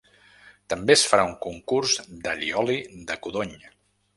[0.73, 1.93] També és farà un concurs
[2.25, 2.79] d’all i oli
[3.13, 3.55] de codony.